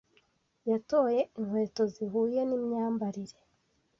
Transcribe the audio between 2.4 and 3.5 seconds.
n'imyambarire.